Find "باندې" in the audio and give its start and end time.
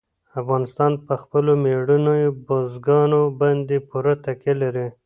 3.39-3.75